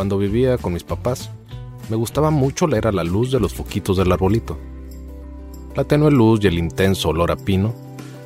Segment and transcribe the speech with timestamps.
[0.00, 1.30] cuando vivía con mis papás,
[1.90, 4.56] me gustaba mucho leer a la luz de los foquitos del arbolito.
[5.76, 7.74] La tenue luz y el intenso olor a pino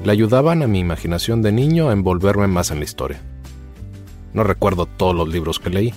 [0.04, 3.20] le ayudaban a mi imaginación de niño a envolverme más en la historia.
[4.34, 5.92] No recuerdo todos los libros que leí,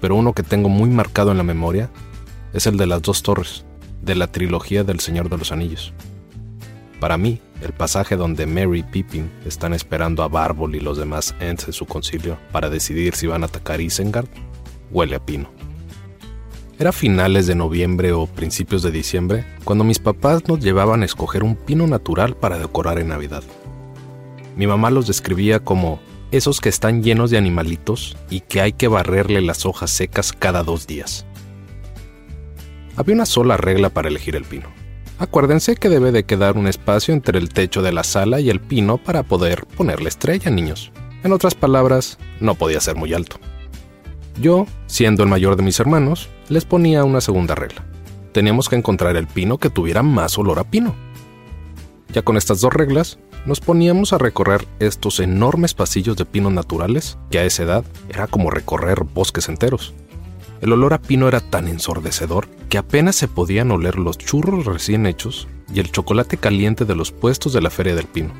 [0.00, 1.90] pero uno que tengo muy marcado en la memoria
[2.52, 3.64] es el de las dos torres,
[4.02, 5.92] de la trilogía del Señor de los Anillos.
[7.00, 11.34] Para mí, el pasaje donde Merry y Pippin están esperando a Bárbol y los demás
[11.40, 14.28] Ents en su concilio para decidir si van a atacar Isengard,
[14.92, 15.50] huele a pino.
[16.78, 21.44] Era finales de noviembre o principios de diciembre cuando mis papás nos llevaban a escoger
[21.44, 23.42] un pino natural para decorar en Navidad.
[24.56, 28.88] Mi mamá los describía como esos que están llenos de animalitos y que hay que
[28.88, 31.26] barrerle las hojas secas cada dos días.
[32.96, 34.68] Había una sola regla para elegir el pino.
[35.18, 38.60] Acuérdense que debe de quedar un espacio entre el techo de la sala y el
[38.60, 40.90] pino para poder ponerle estrella, niños.
[41.22, 43.36] En otras palabras, no podía ser muy alto.
[44.40, 47.84] Yo, siendo el mayor de mis hermanos, les ponía una segunda regla.
[48.32, 50.94] Teníamos que encontrar el pino que tuviera más olor a pino.
[52.12, 57.18] Ya con estas dos reglas, nos poníamos a recorrer estos enormes pasillos de pinos naturales,
[57.30, 59.94] que a esa edad era como recorrer bosques enteros.
[60.60, 65.06] El olor a pino era tan ensordecedor que apenas se podían oler los churros recién
[65.06, 68.32] hechos y el chocolate caliente de los puestos de la Feria del Pino.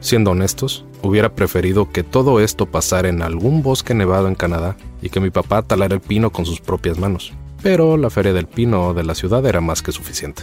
[0.00, 5.10] Siendo honestos, hubiera preferido que todo esto pasara en algún bosque nevado en Canadá y
[5.10, 8.94] que mi papá talara el pino con sus propias manos, pero la Feria del Pino
[8.94, 10.42] de la ciudad era más que suficiente.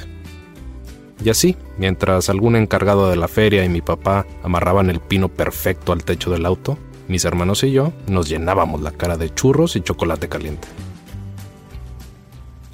[1.24, 5.92] Y así, mientras algún encargado de la feria y mi papá amarraban el pino perfecto
[5.92, 9.82] al techo del auto, mis hermanos y yo nos llenábamos la cara de churros y
[9.82, 10.68] chocolate caliente.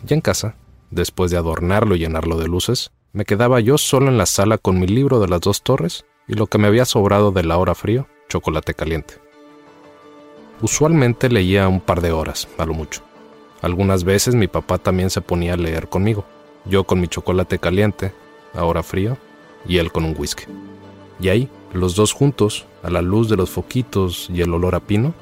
[0.06, 0.58] Ya en casa,
[0.92, 4.78] después de adornarlo y llenarlo de luces, me quedaba yo solo en la sala con
[4.78, 7.76] mi libro de las dos torres y lo que me había sobrado de la hora
[7.76, 9.16] frío, chocolate caliente.
[10.62, 13.02] Usualmente leía un par de horas, a lo mucho.
[13.62, 16.26] Algunas veces mi papá también se ponía a leer conmigo,
[16.66, 18.14] yo con mi chocolate caliente,
[18.54, 19.18] ahora frío,
[19.66, 20.46] y él con un whisky.
[21.20, 24.80] Y ahí, los dos juntos, a la luz de los foquitos y el olor a
[24.80, 25.14] pino,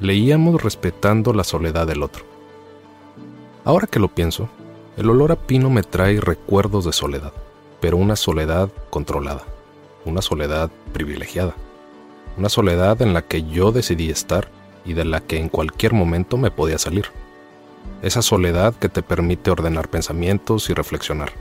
[0.00, 2.24] leíamos respetando la soledad del otro.
[3.64, 4.48] Ahora que lo pienso,
[4.96, 7.32] el olor a pino me trae recuerdos de soledad,
[7.80, 9.42] pero una soledad controlada,
[10.06, 11.54] una soledad privilegiada,
[12.38, 14.48] una soledad en la que yo decidí estar
[14.84, 17.06] y de la que en cualquier momento me podía salir.
[18.02, 21.32] Esa soledad que te permite ordenar pensamientos y reflexionar.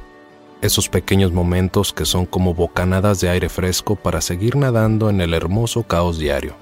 [0.62, 5.34] Esos pequeños momentos que son como bocanadas de aire fresco para seguir nadando en el
[5.34, 6.56] hermoso caos diario.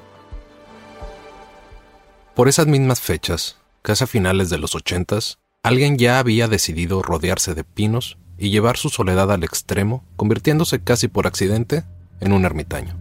[2.36, 7.54] Por esas mismas fechas, casi a finales de los ochentas, alguien ya había decidido rodearse
[7.54, 11.84] de pinos y llevar su soledad al extremo, convirtiéndose casi por accidente
[12.24, 12.96] en un ermitaño.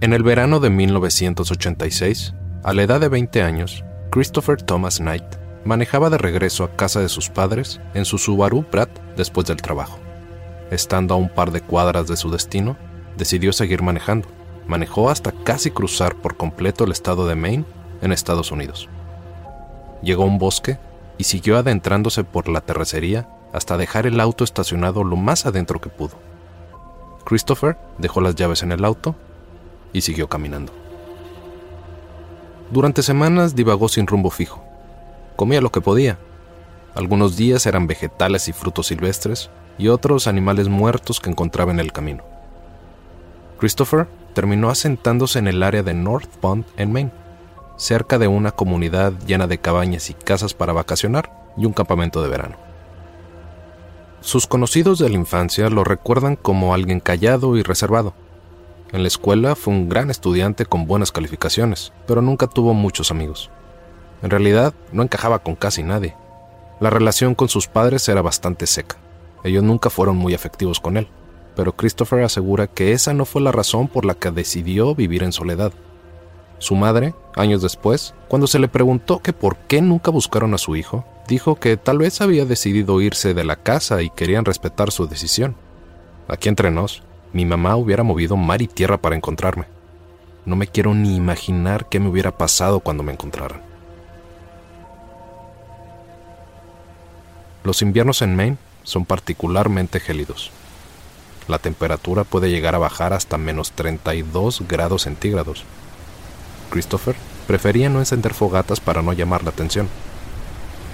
[0.00, 5.24] En el verano de 1986, a la edad de 20 años, Christopher Thomas Knight
[5.64, 9.98] manejaba de regreso a casa de sus padres en su Subaru Brat después del trabajo.
[10.70, 12.76] Estando a un par de cuadras de su destino,
[13.16, 14.28] decidió seguir manejando.
[14.66, 17.64] Manejó hasta casi cruzar por completo el estado de Maine
[18.02, 18.88] en Estados Unidos.
[20.02, 20.78] Llegó a un bosque
[21.18, 25.90] y siguió adentrándose por la terracería hasta dejar el auto estacionado lo más adentro que
[25.90, 26.18] pudo.
[27.24, 29.14] Christopher dejó las llaves en el auto
[29.92, 30.72] y siguió caminando.
[32.70, 34.62] Durante semanas divagó sin rumbo fijo.
[35.36, 36.18] Comía lo que podía.
[36.94, 41.92] Algunos días eran vegetales y frutos silvestres y otros animales muertos que encontraba en el
[41.92, 42.22] camino.
[43.58, 47.12] Christopher terminó asentándose en el área de North Pond en Maine,
[47.76, 52.28] cerca de una comunidad llena de cabañas y casas para vacacionar y un campamento de
[52.28, 52.69] verano.
[54.20, 58.12] Sus conocidos de la infancia lo recuerdan como alguien callado y reservado.
[58.92, 63.50] En la escuela fue un gran estudiante con buenas calificaciones, pero nunca tuvo muchos amigos.
[64.22, 66.14] En realidad, no encajaba con casi nadie.
[66.80, 68.96] La relación con sus padres era bastante seca.
[69.42, 71.08] Ellos nunca fueron muy afectivos con él,
[71.56, 75.32] pero Christopher asegura que esa no fue la razón por la que decidió vivir en
[75.32, 75.72] soledad.
[76.60, 80.76] Su madre, años después, cuando se le preguntó que por qué nunca buscaron a su
[80.76, 85.06] hijo, dijo que tal vez había decidido irse de la casa y querían respetar su
[85.06, 85.56] decisión.
[86.28, 87.02] Aquí entre nos,
[87.32, 89.64] mi mamá hubiera movido mar y tierra para encontrarme.
[90.44, 93.62] No me quiero ni imaginar qué me hubiera pasado cuando me encontraran.
[97.64, 100.50] Los inviernos en Maine son particularmente gélidos.
[101.48, 105.64] La temperatura puede llegar a bajar hasta menos 32 grados centígrados.
[106.70, 109.88] Christopher prefería no encender fogatas para no llamar la atención.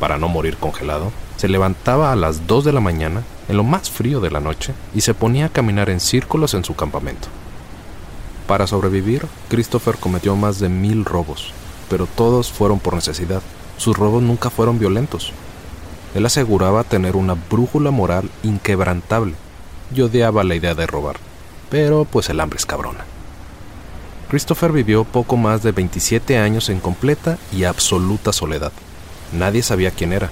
[0.00, 3.90] Para no morir congelado, se levantaba a las 2 de la mañana, en lo más
[3.90, 7.28] frío de la noche, y se ponía a caminar en círculos en su campamento.
[8.46, 11.52] Para sobrevivir, Christopher cometió más de mil robos,
[11.88, 13.42] pero todos fueron por necesidad.
[13.76, 15.32] Sus robos nunca fueron violentos.
[16.14, 19.34] Él aseguraba tener una brújula moral inquebrantable
[19.94, 21.16] y odiaba la idea de robar,
[21.68, 23.04] pero pues el hambre es cabrona.
[24.28, 28.72] Christopher vivió poco más de 27 años en completa y absoluta soledad.
[29.32, 30.30] Nadie sabía quién era,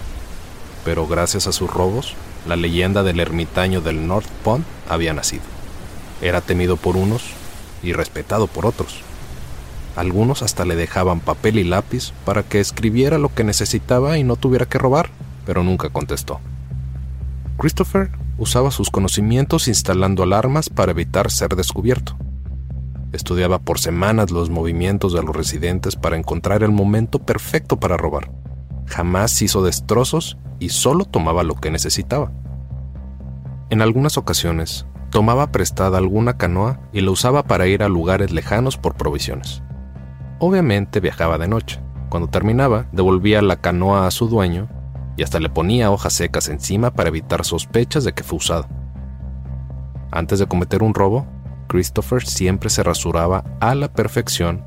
[0.85, 2.15] pero gracias a sus robos,
[2.49, 5.45] la leyenda del ermitaño del North Pond había nacido.
[6.21, 7.23] Era temido por unos
[7.85, 9.01] y respetado por otros.
[9.95, 14.35] Algunos hasta le dejaban papel y lápiz para que escribiera lo que necesitaba y no
[14.35, 15.11] tuviera que robar,
[15.47, 16.41] pero nunca contestó.
[17.59, 22.17] Christopher usaba sus conocimientos instalando alarmas para evitar ser descubierto.
[23.15, 28.33] Estudiaba por semanas los movimientos de los residentes para encontrar el momento perfecto para robar.
[28.87, 32.33] Jamás hizo destrozos y solo tomaba lo que necesitaba.
[33.71, 38.79] En algunas ocasiones, tomaba prestada alguna canoa y la usaba para ir a lugares lejanos
[38.79, 39.63] por provisiones.
[40.41, 41.81] Obviamente viajaba de noche.
[42.09, 44.69] Cuando terminaba, devolvía la canoa a su dueño
[45.17, 48.67] y hasta le ponía hojas secas encima para evitar sospechas de que fue usado.
[50.11, 51.29] Antes de cometer un robo,
[51.75, 54.65] Christopher siempre se rasuraba a la perfección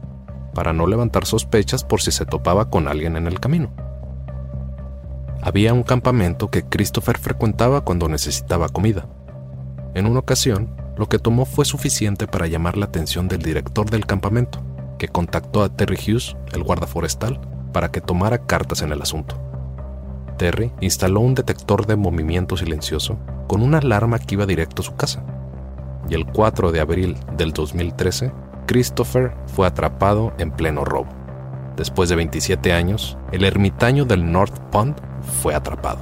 [0.53, 3.71] para no levantar sospechas por si se topaba con alguien en el camino.
[5.41, 9.07] Había un campamento que Christopher frecuentaba cuando necesitaba comida.
[9.95, 14.05] En una ocasión, lo que tomó fue suficiente para llamar la atención del director del
[14.05, 14.61] campamento,
[14.99, 17.39] que contactó a Terry Hughes, el guarda forestal,
[17.71, 19.39] para que tomara cartas en el asunto.
[20.37, 23.17] Terry instaló un detector de movimiento silencioso
[23.47, 25.23] con una alarma que iba directo a su casa
[26.09, 28.31] y el 4 de abril del 2013,
[28.65, 31.07] Christopher fue atrapado en pleno robo.
[31.75, 34.95] Después de 27 años, el ermitaño del North Pond
[35.41, 35.99] fue atrapado.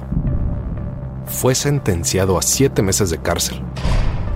[1.26, 3.60] Fue sentenciado a 7 meses de cárcel,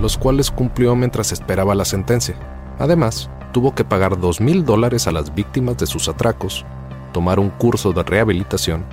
[0.01, 2.35] los cuales cumplió mientras esperaba la sentencia.
[2.79, 6.65] Además, tuvo que pagar 2 mil dólares a las víctimas de sus atracos,
[7.13, 8.85] tomar un curso de rehabilitación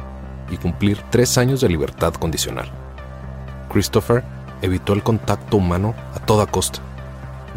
[0.49, 2.71] y cumplir 3 años de libertad condicional.
[3.69, 4.23] Christopher
[4.61, 6.79] evitó el contacto humano a toda costa.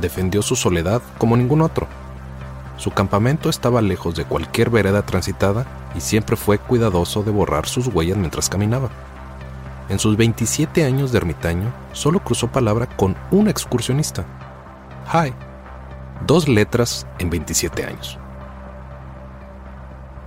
[0.01, 1.87] Defendió su soledad como ningún otro.
[2.77, 7.89] Su campamento estaba lejos de cualquier vereda transitada y siempre fue cuidadoso de borrar sus
[7.89, 8.89] huellas mientras caminaba.
[9.89, 14.25] En sus 27 años de ermitaño, solo cruzó palabra con un excursionista.
[15.13, 15.35] Hi.
[16.27, 18.19] Dos letras en 27 años.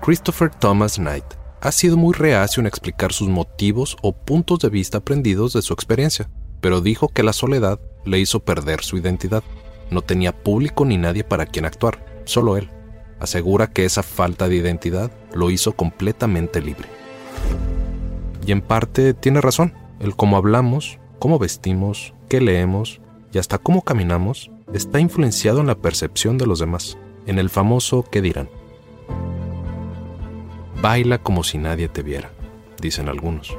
[0.02, 1.26] Christopher Thomas Knight
[1.62, 5.74] ha sido muy reacio en explicar sus motivos o puntos de vista aprendidos de su
[5.74, 6.30] experiencia
[6.64, 9.44] pero dijo que la soledad le hizo perder su identidad.
[9.92, 12.70] No tenía público ni nadie para quien actuar, solo él.
[13.20, 16.88] Asegura que esa falta de identidad lo hizo completamente libre.
[18.48, 19.74] Y en parte tiene razón.
[20.00, 23.02] El cómo hablamos, cómo vestimos, qué leemos
[23.34, 28.06] y hasta cómo caminamos está influenciado en la percepción de los demás, en el famoso
[28.10, 28.50] qué dirán.
[30.82, 32.32] Baila como si nadie te viera,
[32.80, 33.54] dicen algunos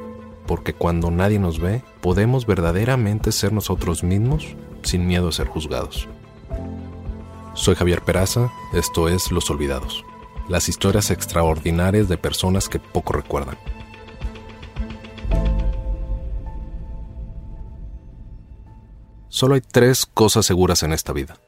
[0.46, 6.08] porque cuando nadie nos ve, podemos verdaderamente ser nosotros mismos sin miedo a ser juzgados.
[7.54, 10.04] Soy Javier Peraza, esto es Los Olvidados,
[10.48, 13.56] las historias extraordinarias de personas que poco recuerdan.
[19.28, 21.38] Solo hay tres cosas seguras en esta vida.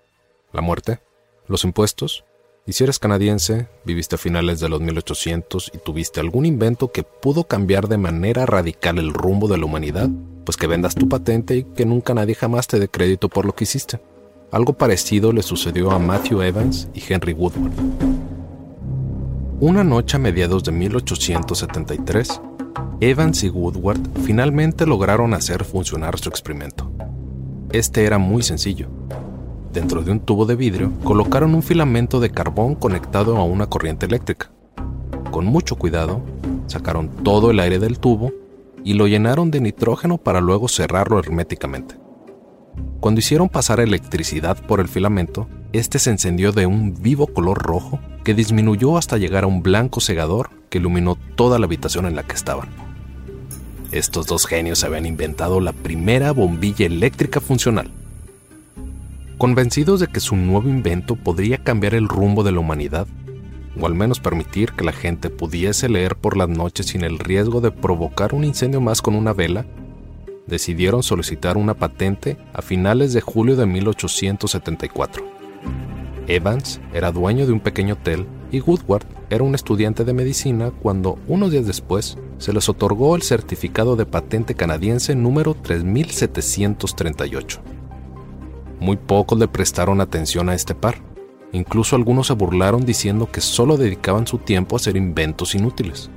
[0.53, 1.01] La muerte,
[1.47, 2.25] los impuestos
[2.67, 7.05] y si eres canadiense, viviste a finales de los 1800 y tuviste algún invento que
[7.05, 10.11] pudo cambiar de manera radical el rumbo de la humanidad,
[10.45, 13.55] pues que vendas tu patente y que nunca nadie jamás te dé crédito por lo
[13.55, 14.01] que hiciste.
[14.51, 17.73] Algo parecido le sucedió a Matthew Evans y Henry Woodward.
[19.61, 22.41] Una noche a mediados de 1873,
[23.01, 26.91] Evans y Woodward finalmente lograron hacer funcionar su experimento.
[27.71, 28.89] Este era muy sencillo
[29.77, 34.07] dentro de un tubo de vidrio, colocaron un filamento de carbón conectado a una corriente
[34.07, 34.51] eléctrica.
[35.31, 36.23] con mucho cuidado,
[36.67, 38.33] sacaron todo el aire del tubo
[38.83, 41.97] y lo llenaron de nitrógeno para luego cerrarlo herméticamente.
[43.01, 48.01] Cuando hicieron pasar electricidad por el filamento, este se encendió de un vivo color rojo
[48.25, 52.23] que disminuyó hasta llegar a un blanco cegador que iluminó toda la habitación en la
[52.23, 52.71] que estaban.
[53.93, 57.91] Estos dos genios habían inventado la primera bombilla eléctrica funcional.
[59.39, 63.07] Convencidos de que su nuevo invento podría cambiar el rumbo de la humanidad,
[63.79, 67.61] o al menos permitir que la gente pudiese leer por las noches sin el riesgo
[67.61, 69.67] de provocar un incendio más con una vela,
[70.47, 75.23] decidieron solicitar una patente a finales de julio de 1874.
[76.29, 81.19] Evans era dueño de un pequeño hotel y Woodward era un estudiante de medicina cuando,
[81.27, 87.76] unos días después, se les otorgó el certificado de patente canadiense número 3738.
[88.81, 90.97] Muy pocos le prestaron atención a este par.
[91.53, 96.11] Incluso algunos se burlaron diciendo que solo dedicaban su tiempo a hacer inventos inútiles.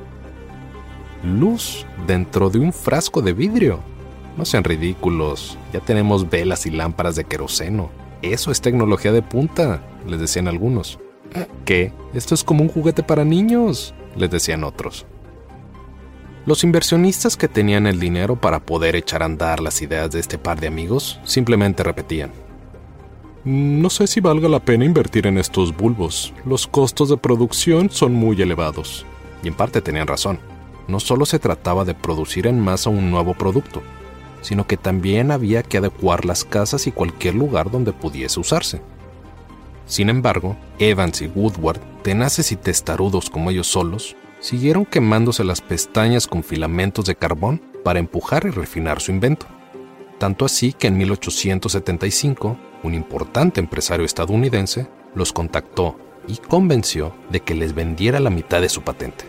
[1.24, 3.80] Luz dentro de un frasco de vidrio.
[4.38, 7.90] No sean ridículos, ya tenemos velas y lámparas de queroseno.
[8.22, 11.00] Eso es tecnología de punta, les decían algunos.
[11.66, 11.94] ¿Qué?
[12.14, 15.06] Esto es como un juguete para niños, les decían otros.
[16.46, 20.38] Los inversionistas que tenían el dinero para poder echar a andar las ideas de este
[20.38, 22.32] par de amigos simplemente repetían.
[23.46, 26.34] No sé si valga la pena invertir en estos bulbos.
[26.46, 29.06] Los costos de producción son muy elevados.
[29.42, 30.40] Y en parte tenían razón.
[30.90, 33.82] No solo se trataba de producir en masa un nuevo producto,
[34.42, 38.82] sino que también había que adecuar las casas y cualquier lugar donde pudiese usarse.
[39.86, 46.28] Sin embargo, Evans y Woodward, tenaces y testarudos como ellos solos, siguieron quemándose las pestañas
[46.28, 49.46] con filamentos de carbón para empujar y refinar su invento.
[50.18, 57.56] Tanto así que en 1875, un importante empresario estadounidense los contactó y convenció de que
[57.56, 59.26] les vendiera la mitad de su patente.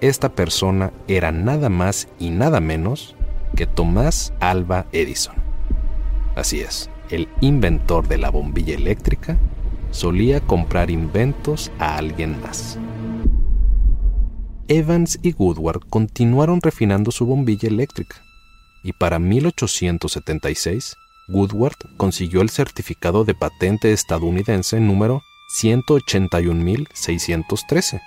[0.00, 3.14] Esta persona era nada más y nada menos
[3.54, 5.34] que Tomás Alba Edison.
[6.36, 9.36] Así es, el inventor de la bombilla eléctrica
[9.90, 12.78] solía comprar inventos a alguien más.
[14.68, 18.22] Evans y Woodward continuaron refinando su bombilla eléctrica
[18.84, 20.96] y para 1876
[21.30, 25.22] Woodward consiguió el certificado de patente estadounidense número
[25.60, 28.02] 181.613.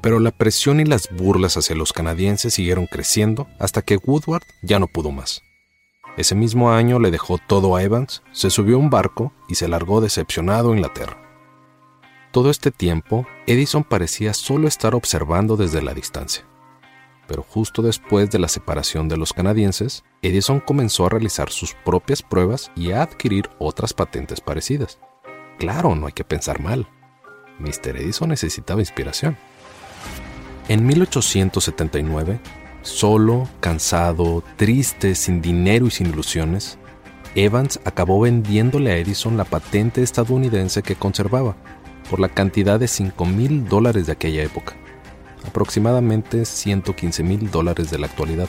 [0.00, 4.78] Pero la presión y las burlas hacia los canadienses siguieron creciendo hasta que Woodward ya
[4.78, 5.42] no pudo más.
[6.16, 9.66] Ese mismo año le dejó todo a Evans, se subió a un barco y se
[9.66, 11.20] largó decepcionado a Inglaterra.
[12.30, 16.44] Todo este tiempo, Edison parecía solo estar observando desde la distancia.
[17.26, 22.22] Pero justo después de la separación de los canadienses, Edison comenzó a realizar sus propias
[22.22, 24.98] pruebas y a adquirir otras patentes parecidas.
[25.58, 26.88] Claro, no hay que pensar mal.
[27.58, 27.96] Mr.
[27.96, 29.36] Edison necesitaba inspiración.
[30.68, 32.40] En 1879,
[32.84, 36.76] Solo, cansado, triste, sin dinero y sin ilusiones,
[37.34, 41.56] Evans acabó vendiéndole a Edison la patente estadounidense que conservaba,
[42.10, 44.74] por la cantidad de 5 mil dólares de aquella época,
[45.46, 48.48] aproximadamente 115 mil dólares de la actualidad.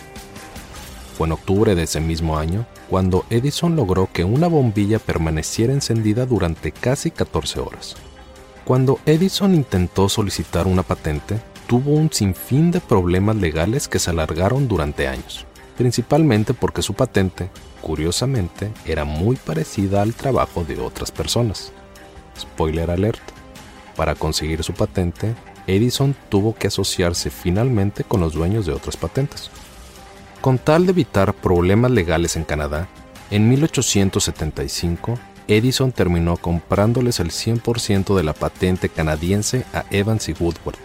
[1.17, 6.25] Fue en octubre de ese mismo año cuando Edison logró que una bombilla permaneciera encendida
[6.25, 7.95] durante casi 14 horas.
[8.65, 14.67] Cuando Edison intentó solicitar una patente, tuvo un sinfín de problemas legales que se alargaron
[14.67, 15.45] durante años,
[15.77, 17.49] principalmente porque su patente,
[17.81, 21.71] curiosamente, era muy parecida al trabajo de otras personas.
[22.37, 23.21] Spoiler alert,
[23.95, 25.35] para conseguir su patente,
[25.67, 29.49] Edison tuvo que asociarse finalmente con los dueños de otras patentes.
[30.41, 32.87] Con tal de evitar problemas legales en Canadá,
[33.31, 35.17] en 1875
[35.47, 40.77] Edison terminó comprándoles el 100% de la patente canadiense a Evans y Woodward,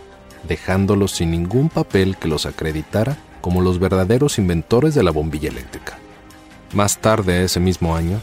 [0.46, 5.98] dejándolos sin ningún papel que los acreditara como los verdaderos inventores de la bombilla eléctrica.
[6.74, 8.20] Más tarde ese mismo año,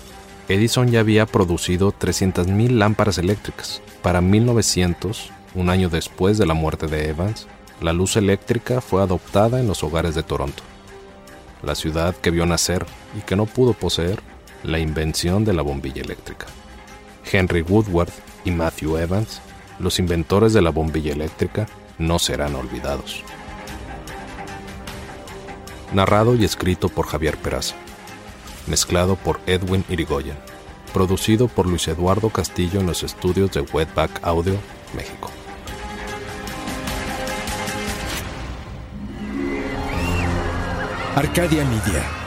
[0.48, 3.82] Edison ya había producido 300.000 lámparas eléctricas.
[4.02, 7.48] Para 1900, un año después de la muerte de Evans,
[7.82, 10.62] la luz eléctrica fue adoptada en los hogares de Toronto,
[11.64, 12.86] la ciudad que vio nacer
[13.18, 14.22] y que no pudo poseer
[14.64, 16.46] la invención de la bombilla eléctrica.
[17.30, 18.12] Henry Woodward
[18.46, 19.42] y Matthew Evans,
[19.80, 23.24] los inventores de la bombilla eléctrica, no serán olvidados.
[25.92, 27.76] Narrado y escrito por Javier Peraza.
[28.68, 30.38] Mezclado por Edwin Irigoyen.
[30.94, 34.58] Producido por Luis Eduardo Castillo en los estudios de Wetback Audio,
[34.96, 35.32] México.
[41.18, 42.27] Arcadia Media.